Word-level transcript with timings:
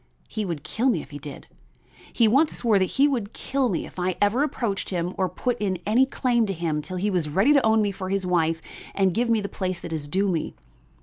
"He 0.27 0.45
would 0.45 0.63
kill 0.63 0.89
me 0.89 1.03
if 1.03 1.11
he 1.11 1.19
did; 1.19 1.45
he 2.11 2.27
once 2.27 2.57
swore 2.57 2.79
that 2.79 2.85
he 2.85 3.07
would 3.07 3.33
kill 3.33 3.69
me 3.69 3.85
if 3.85 3.99
I 3.99 4.15
ever 4.19 4.41
approached 4.41 4.89
him 4.89 5.13
or 5.15 5.29
put 5.29 5.59
in 5.59 5.77
any 5.85 6.07
claim 6.07 6.47
to 6.47 6.53
him 6.53 6.81
till 6.81 6.97
he 6.97 7.11
was 7.11 7.29
ready 7.29 7.53
to 7.53 7.63
own 7.63 7.83
me 7.83 7.91
for 7.91 8.09
his 8.09 8.25
wife 8.25 8.63
and 8.95 9.13
give 9.13 9.29
me 9.29 9.41
the 9.41 9.47
place 9.47 9.79
that 9.81 9.93
is 9.93 10.07
due 10.07 10.27
me. 10.27 10.55